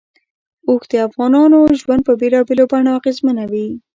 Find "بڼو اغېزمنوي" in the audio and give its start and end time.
2.71-3.67